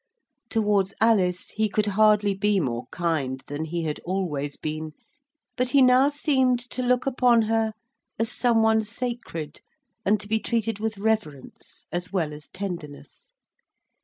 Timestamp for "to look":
6.71-7.05